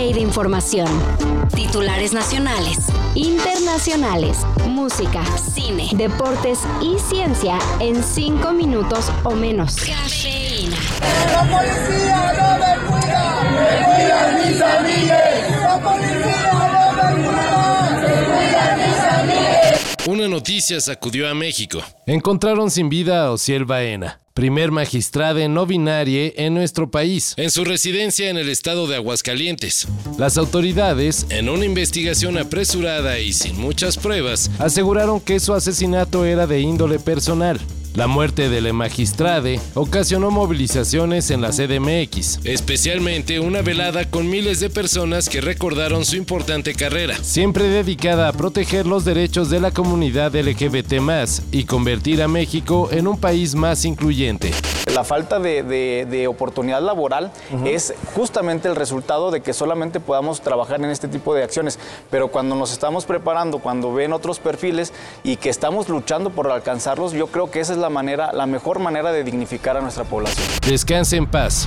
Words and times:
de 0.00 0.20
información. 0.20 0.88
Titulares 1.54 2.14
nacionales, 2.14 2.78
internacionales, 3.14 4.38
música, 4.66 5.22
cine, 5.36 5.90
deportes 5.92 6.60
y 6.80 6.98
ciencia 6.98 7.58
en 7.80 8.02
5 8.02 8.50
minutos 8.52 9.12
o 9.24 9.32
menos. 9.32 9.76
Cafeína. 9.76 10.76
La 11.32 11.42
policía 11.42 12.32
no 12.38 12.58
me 12.58 12.72
cuida, 12.88 13.42
me 13.52 13.68
cuidan 13.84 14.34
mis 14.36 14.62
amigues. 14.62 15.60
La 15.60 15.80
policía 15.80 16.50
no 16.72 16.92
me 16.92 17.08
cuida, 17.28 18.00
me 18.00 18.12
cuidan 18.24 18.78
mis 18.78 18.98
amigues. 18.98 20.08
Una 20.08 20.28
noticia 20.28 20.80
sacudió 20.80 21.28
a 21.28 21.34
México. 21.34 21.82
Encontraron 22.06 22.70
sin 22.70 22.88
vida 22.88 23.26
a 23.26 23.32
Ociel 23.32 23.66
Baena, 23.66 24.19
primer 24.34 24.70
magistrado 24.70 25.48
no 25.48 25.66
binario 25.66 26.32
en 26.36 26.54
nuestro 26.54 26.90
país. 26.90 27.34
En 27.36 27.50
su 27.50 27.64
residencia 27.64 28.30
en 28.30 28.36
el 28.36 28.48
estado 28.48 28.86
de 28.86 28.96
Aguascalientes. 28.96 29.86
Las 30.18 30.36
autoridades 30.38 31.26
En 31.30 31.48
una 31.48 31.64
investigación 31.64 32.38
apresurada 32.38 33.18
y 33.18 33.32
sin 33.32 33.58
muchas 33.60 33.96
pruebas, 33.96 34.50
aseguraron 34.58 35.20
que 35.20 35.40
su 35.40 35.54
asesinato 35.54 36.24
era 36.24 36.46
de 36.46 36.60
índole 36.60 36.98
personal. 36.98 37.60
La 37.94 38.06
muerte 38.06 38.48
del 38.48 38.72
magistrade 38.72 39.60
ocasionó 39.74 40.30
movilizaciones 40.30 41.30
en 41.30 41.40
la 41.40 41.50
CDMX. 41.50 42.38
especialmente 42.44 43.40
una 43.40 43.62
velada 43.62 44.08
con 44.08 44.30
miles 44.30 44.60
de 44.60 44.70
personas 44.70 45.28
que 45.28 45.40
recordaron 45.40 46.04
su 46.04 46.16
importante 46.16 46.74
carrera. 46.74 47.16
siempre 47.22 47.64
dedicada 47.64 48.28
a 48.28 48.32
proteger 48.32 48.86
los 48.86 49.04
derechos 49.04 49.50
de 49.50 49.60
la 49.60 49.72
comunidad 49.72 50.34
LGBT 50.34 50.94
y 51.50 51.64
convertir 51.64 52.22
a 52.22 52.28
México 52.28 52.88
en 52.92 53.08
un 53.08 53.18
país 53.18 53.54
más 53.54 53.84
incluyente. 53.84 54.52
La 54.94 55.04
falta 55.04 55.38
de, 55.38 55.62
de- 55.62 56.06
de 56.10 56.26
oportunidad 56.26 56.82
laboral 56.82 57.30
es 57.64 57.94
justamente 58.14 58.68
el 58.68 58.76
resultado 58.76 59.30
de 59.30 59.40
que 59.40 59.52
solamente 59.52 60.00
podamos 60.00 60.40
trabajar 60.40 60.80
en 60.80 60.90
este 60.90 61.06
tipo 61.08 61.32
de 61.34 61.44
acciones. 61.44 61.78
Pero 62.10 62.28
cuando 62.28 62.56
nos 62.56 62.72
estamos 62.72 63.04
preparando, 63.06 63.58
cuando 63.60 63.92
ven 63.92 64.12
otros 64.12 64.40
perfiles 64.40 64.92
y 65.22 65.36
que 65.36 65.48
estamos 65.48 65.88
luchando 65.88 66.30
por 66.30 66.50
alcanzarlos, 66.50 67.12
yo 67.12 67.28
creo 67.28 67.50
que 67.50 67.60
esa 67.60 67.72
es 67.72 67.78
la 67.78 67.88
manera, 67.90 68.32
la 68.32 68.46
mejor 68.46 68.78
manera 68.80 69.12
de 69.12 69.22
dignificar 69.24 69.76
a 69.76 69.80
nuestra 69.80 70.04
población. 70.04 70.44
Descanse 70.66 71.16
en 71.16 71.26
paz. 71.26 71.66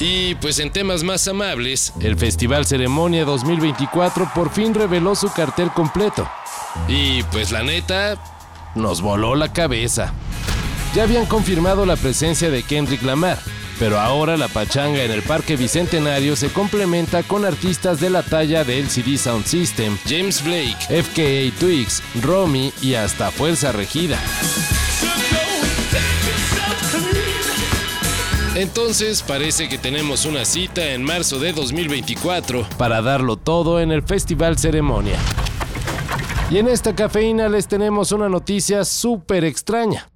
Y 0.00 0.34
pues 0.36 0.58
en 0.58 0.72
temas 0.72 1.02
más 1.04 1.28
amables, 1.28 1.92
El 2.00 2.16
Festival 2.16 2.66
Ceremonia 2.66 3.24
2024 3.24 4.30
por 4.34 4.50
fin 4.50 4.74
reveló 4.74 5.14
su 5.14 5.30
cartel 5.32 5.70
completo. 5.70 6.28
y 6.88 7.22
pues 7.24 7.52
la 7.52 7.62
neta, 7.62 8.16
Nos 8.74 9.02
voló 9.02 9.36
la 9.36 9.52
cabeza. 9.52 10.12
Ya 10.94 11.02
habían 11.02 11.26
confirmado 11.26 11.84
la 11.86 11.96
presencia 11.96 12.50
de 12.50 12.62
Kendrick 12.62 13.02
Lamar, 13.02 13.38
pero 13.80 13.98
ahora 13.98 14.36
la 14.36 14.46
pachanga 14.46 15.02
en 15.02 15.10
el 15.10 15.22
Parque 15.22 15.56
Bicentenario 15.56 16.36
se 16.36 16.50
complementa 16.50 17.24
con 17.24 17.44
artistas 17.44 17.98
de 17.98 18.10
la 18.10 18.22
talla 18.22 18.62
de 18.62 18.78
LCD 18.78 19.16
Sound 19.18 19.44
System, 19.44 19.98
James 20.08 20.44
Blake, 20.44 20.76
FKA 21.02 21.58
Twigs, 21.58 22.00
Romy 22.22 22.72
y 22.80 22.94
hasta 22.94 23.32
Fuerza 23.32 23.72
Regida. 23.72 24.20
entonces 28.54 29.22
parece 29.22 29.68
que 29.68 29.78
tenemos 29.78 30.24
una 30.26 30.44
cita 30.44 30.92
en 30.92 31.02
marzo 31.02 31.40
de 31.40 31.52
2024. 31.52 32.68
para 32.78 33.02
darlo 33.02 33.36
todo 33.36 33.80
en 33.80 33.90
el 33.90 34.04
Festival 34.04 34.58
Ceremonia. 34.58 35.18
Y 36.50 36.58
en 36.58 36.68
esta 36.68 36.94
cafeína 36.94 37.48
les 37.48 37.66
tenemos 37.66 38.12
una 38.12 38.28
noticia 38.28 38.84
súper 38.84 39.44
extraña. 39.44 40.08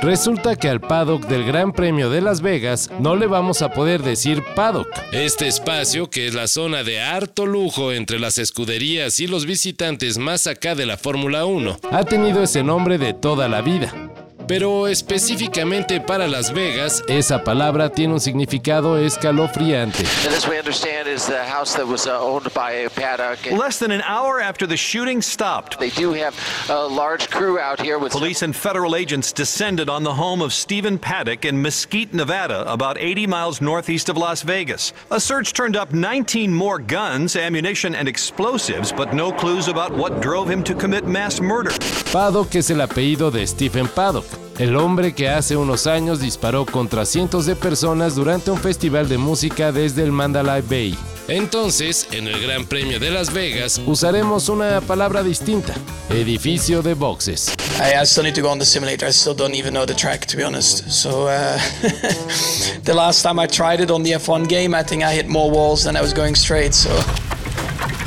Resulta 0.00 0.54
que 0.54 0.68
al 0.68 0.80
paddock 0.80 1.26
del 1.26 1.44
Gran 1.44 1.72
Premio 1.72 2.08
de 2.08 2.20
Las 2.20 2.40
Vegas 2.40 2.88
no 3.00 3.16
le 3.16 3.26
vamos 3.26 3.62
a 3.62 3.72
poder 3.72 4.02
decir 4.02 4.44
paddock. 4.54 4.88
Este 5.12 5.48
espacio, 5.48 6.08
que 6.08 6.28
es 6.28 6.34
la 6.34 6.46
zona 6.46 6.84
de 6.84 7.00
harto 7.00 7.46
lujo 7.46 7.90
entre 7.92 8.20
las 8.20 8.38
escuderías 8.38 9.18
y 9.18 9.26
los 9.26 9.44
visitantes 9.44 10.16
más 10.18 10.46
acá 10.46 10.76
de 10.76 10.86
la 10.86 10.98
Fórmula 10.98 11.46
1, 11.46 11.78
Ha 11.90 12.04
tenido 12.04 12.44
ese 12.44 12.62
nombre 12.62 12.98
de 12.98 13.12
toda 13.12 13.48
la 13.48 13.60
vida. 13.60 14.07
Pero 14.48 14.88
específicamente 14.88 16.00
para 16.00 16.26
Las 16.26 16.52
Vegas, 16.52 17.04
Esa 17.06 17.44
palabra 17.44 17.90
tiene 17.90 18.14
un 18.14 18.20
significado 18.20 18.98
escalofriante. 18.98 19.98
And 20.24 20.34
this 20.34 20.48
we 20.48 20.58
understand 20.58 21.06
is 21.06 21.26
the 21.26 21.44
house 21.44 21.74
that 21.76 21.86
was 21.86 22.06
uh, 22.06 22.18
owned 22.20 22.52
by 22.54 22.72
a 22.86 22.90
paddock. 22.90 23.46
And 23.46 23.58
Less 23.58 23.78
than 23.78 23.92
an 23.92 24.02
hour 24.02 24.40
after 24.40 24.66
the 24.66 24.76
shooting 24.76 25.20
stopped, 25.22 25.78
they 25.78 25.90
do 25.90 26.12
have 26.14 26.34
a 26.70 26.86
large 26.88 27.28
crew 27.30 27.58
out 27.58 27.80
here 27.80 27.98
with 27.98 28.12
police 28.12 28.42
and 28.42 28.56
federal 28.56 28.96
agents 28.96 29.32
descended 29.32 29.88
on 29.88 30.02
the 30.02 30.14
home 30.14 30.40
of 30.40 30.52
Stephen 30.52 30.98
Paddock 30.98 31.44
in 31.44 31.60
Mesquite, 31.60 32.14
Nevada, 32.14 32.64
about 32.72 32.96
80 32.98 33.26
miles 33.26 33.60
northeast 33.60 34.08
of 34.08 34.16
Las 34.16 34.42
Vegas. 34.42 34.92
A 35.10 35.20
search 35.20 35.52
turned 35.52 35.76
up 35.76 35.92
19 35.92 36.52
more 36.52 36.78
guns, 36.78 37.36
ammunition, 37.36 37.94
and 37.94 38.08
explosives, 38.08 38.92
but 38.92 39.12
no 39.12 39.30
clues 39.30 39.68
about 39.68 39.92
what 39.92 40.22
drove 40.22 40.48
him 40.48 40.64
to 40.64 40.74
commit 40.74 41.06
mass 41.06 41.40
murder. 41.40 41.70
Paddock 42.12 42.54
es 42.54 42.70
el 42.70 42.80
apellido 42.80 43.30
de 43.30 43.46
Stephen 43.46 43.86
Paddock, 43.86 44.24
el 44.58 44.76
hombre 44.76 45.14
que 45.14 45.28
hace 45.28 45.56
unos 45.56 45.86
años 45.86 46.20
disparó 46.20 46.66
contra 46.66 47.04
cientos 47.04 47.46
de 47.46 47.54
personas 47.56 48.14
durante 48.14 48.50
un 48.50 48.58
festival 48.58 49.08
de 49.08 49.16
música 49.18 49.70
desde 49.72 50.02
el 50.02 50.12
Mandalay 50.12 50.62
Bay. 50.62 50.98
entonces, 51.28 52.08
en 52.12 52.26
el 52.26 52.40
Gran 52.40 52.64
Premio 52.66 52.98
de 52.98 53.10
Las 53.10 53.32
Vegas, 53.32 53.80
Usaremos 53.86 54.48
una 54.48 54.80
palabra 54.80 55.22
distinta, 55.22 55.74
edificio 56.10 56.82
de 56.82 56.94
boxes. 56.94 57.52
I, 57.78 58.00
I 58.00 58.04
still 58.04 58.24
need 58.24 58.34
to 58.34 58.42
go 58.42 58.50
on 58.50 58.58
the 58.58 58.64
simulator. 58.64 59.06
I 59.06 59.12
still 59.12 59.34
don't 59.34 59.54
even 59.54 59.72
know 59.74 59.86
the 59.86 59.94
track, 59.94 60.26
to 60.26 60.36
be 60.36 60.42
honest. 60.42 60.90
So, 60.90 61.28
uh, 61.28 61.58
the 62.84 62.94
last 62.94 63.22
time 63.22 63.38
I 63.38 63.46
tried 63.46 63.80
it 63.80 63.90
on 63.90 64.02
the 64.02 64.12
F1 64.12 64.48
game, 64.48 64.74
I 64.74 64.82
think 64.82 65.02
I 65.04 65.12
hit 65.14 65.28
more 65.28 65.50
walls 65.50 65.84
than 65.84 65.96
I 65.96 66.00
was 66.00 66.12
going 66.12 66.34
straight. 66.34 66.74
So, 66.74 66.90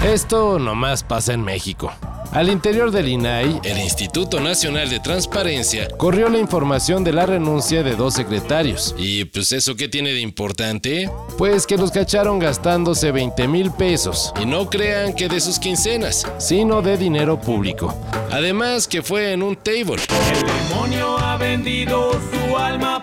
Esto 0.03 0.57
nomás 0.59 1.03
pasa 1.03 1.33
en 1.33 1.43
México. 1.43 1.91
Al 2.31 2.49
interior 2.49 2.91
del 2.91 3.09
INAI 3.09 3.59
el 3.65 3.77
Instituto 3.79 4.39
Nacional 4.39 4.89
de 4.89 5.01
Transparencia, 5.01 5.89
corrió 5.97 6.29
la 6.29 6.39
información 6.39 7.03
de 7.03 7.11
la 7.11 7.25
renuncia 7.25 7.83
de 7.83 7.95
dos 7.95 8.13
secretarios, 8.13 8.95
y 8.97 9.25
pues 9.25 9.51
eso 9.51 9.75
qué 9.75 9.89
tiene 9.89 10.13
de 10.13 10.21
importante, 10.21 11.09
pues 11.37 11.67
que 11.67 11.75
los 11.75 11.91
cacharon 11.91 12.39
gastándose 12.39 13.11
20 13.11 13.49
mil 13.49 13.71
pesos, 13.71 14.33
y 14.41 14.45
no 14.45 14.69
crean 14.69 15.13
que 15.13 15.27
de 15.27 15.41
sus 15.41 15.59
quincenas, 15.59 16.25
sino 16.37 16.81
de 16.81 16.97
dinero 16.97 17.39
público. 17.41 17.93
además 18.31 18.87
que 18.87 19.01
fue 19.01 19.33
en 19.33 19.43
un 19.43 19.57
table. 19.57 20.01
El 20.33 20.69
demonio 20.69 21.17
ha 21.17 21.35
vendido 21.35 22.13
su 22.13 22.57
alma 22.57 23.01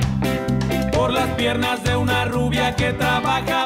por 0.93 1.13
las 1.13 1.29
piernas 1.37 1.85
de 1.85 1.97
una 1.97 2.25
rubia 2.25 2.75
que 2.75 2.93
trabaja, 2.93 3.58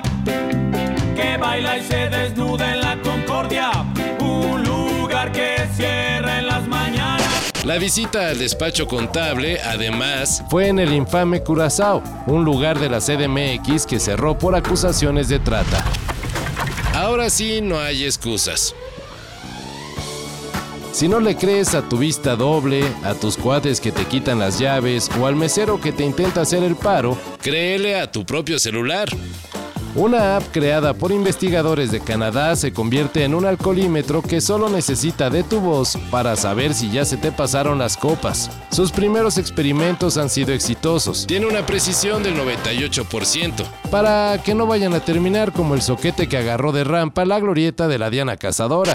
La 7.65 7.79
visita 7.79 8.29
al 8.29 8.39
despacho 8.39 8.89
contable, 8.89 9.61
además, 9.61 10.43
Fue 10.51 10.67
en 10.67 10.81
el 10.81 10.93
infame 10.93 11.43
Curazao, 11.45 12.03
un 12.27 12.45
lugar 12.45 12.81
de 12.81 12.89
la 12.91 12.99
CDMX 12.99 13.87
que 13.87 14.01
cerró 14.01 14.37
por 14.37 14.57
acusaciones 14.57 15.29
de 15.29 15.39
trata. 15.39 15.85
ahora 16.95 17.31
sí 17.31 17.61
no 17.61 17.79
hay 17.79 18.05
excusas. 18.05 18.75
Si 20.93 21.07
no 21.09 21.21
le 21.21 21.37
crees 21.37 21.75
a 21.75 21.89
tu 21.89 21.99
vista 21.99 22.35
doble, 22.35 22.85
a 23.05 23.15
tus 23.15 23.37
cuates 23.37 23.81
que 23.81 23.93
te 23.93 24.05
quitan 24.07 24.41
las 24.41 24.59
llaves 24.59 25.09
o 25.19 25.27
al 25.27 25.37
mesero 25.37 25.81
que 25.81 25.93
te 25.93 26.05
intenta 26.05 26.41
hacer 26.43 26.63
el 26.65 26.75
paro, 26.77 27.17
Créele 27.41 27.99
a 27.99 28.11
tu 28.11 28.27
propio 28.27 28.59
celular. 28.59 29.09
Una 29.95 30.37
app 30.37 30.45
creada 30.53 30.95
por 30.95 31.13
investigadores 31.13 31.91
de 31.93 32.01
Canadá 32.01 32.57
se 32.57 32.73
convierte 32.73 33.25
en 33.25 33.35
un 33.35 33.45
alcoholímetro 33.45 34.23
que 34.23 34.41
solo 34.41 34.69
necesita 34.69 35.29
de 35.29 35.43
tu 35.43 35.61
voz 35.61 35.99
para 36.11 36.35
saber 36.37 36.73
si 36.73 36.91
ya 36.91 37.05
se 37.05 37.17
te 37.19 37.31
pasaron 37.31 37.79
las 37.79 37.97
copas. 37.97 38.51
Sus 38.71 38.91
primeros 38.91 39.37
experimentos 39.37 40.17
han 40.17 40.31
sido 40.31 40.53
exitosos, 40.53 41.27
Tiene 41.27 41.47
una 41.47 41.67
precisión 41.67 42.23
del 42.23 42.35
98%. 42.37 43.65
para 43.91 44.43
que 44.43 44.55
no 44.55 44.67
vayan 44.67 44.95
a 44.95 45.01
terminar 45.01 45.53
como 45.53 45.75
el 45.75 45.83
soquete 45.83 46.27
que 46.29 46.39
agarró 46.39 46.73
de 46.73 46.85
rampa 46.85 47.25
la 47.25 47.39
glorieta 47.39 47.87
de 47.87 47.99
la 47.99 48.09
Diana 48.09 48.37
Cazadora. 48.37 48.95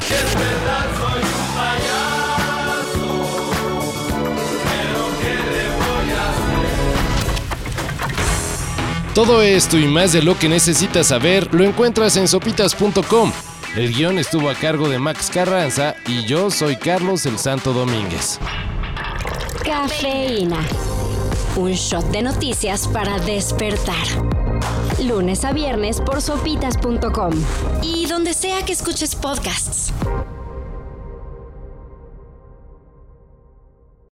Todo 9.18 9.42
esto 9.42 9.80
y 9.80 9.88
más 9.88 10.14
de 10.14 10.22
lo 10.22 10.38
que 10.38 10.48
necesitas 10.48 11.08
saber 11.08 11.52
lo 11.52 11.64
encuentras 11.64 12.18
en 12.18 12.28
sopitas.com. 12.28 13.32
El 13.76 13.92
guion 13.92 14.20
estuvo 14.20 14.48
a 14.48 14.54
cargo 14.54 14.90
de 14.90 15.00
Max 15.00 15.32
Carranza 15.34 15.96
y 16.06 16.28
yo 16.28 16.52
soy 16.52 16.76
Carlos 16.76 17.26
el 17.26 17.40
Santo 17.40 17.74
Domínguez. 17.74 18.38
Cafeína. 19.66 20.60
Un 21.56 21.72
shot 21.72 22.06
de 22.12 22.22
noticias 22.22 22.88
para 22.88 23.18
despertar. 23.18 24.06
Lunes 25.04 25.44
a 25.46 25.52
viernes 25.52 26.00
por 26.00 26.22
sopitas.com. 26.22 27.34
Y 27.82 28.06
donde 28.06 28.36
sea 28.36 28.64
que 28.66 28.74
escuches 28.74 29.16
podcasts. 29.16 29.92